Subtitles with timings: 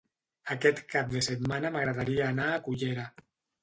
[0.55, 3.11] Aquest cap de setmana m'agradaria anar a Cullera.